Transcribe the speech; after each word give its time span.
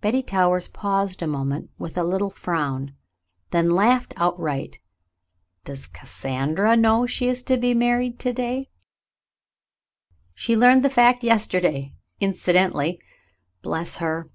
Betty 0.00 0.22
Towers 0.22 0.68
paused 0.68 1.22
a 1.22 1.26
moment 1.26 1.70
with 1.76 1.98
a 1.98 2.04
little 2.04 2.30
frown, 2.30 2.94
then 3.50 3.68
laughed 3.68 4.14
outright. 4.16 4.78
"Does 5.64 5.88
Cassandra 5.88 6.76
know 6.76 7.04
she 7.04 7.26
is 7.26 7.42
to 7.42 7.56
be 7.56 7.74
married 7.74 8.20
to 8.20 8.32
day 8.32 8.70
^" 8.72 8.74
"She 10.36 10.54
learned 10.54 10.84
the 10.84 10.88
fact 10.88 11.24
yesterday— 11.24 11.96
incidentally— 12.20 13.00
bless 13.62 13.96
her 13.96 14.30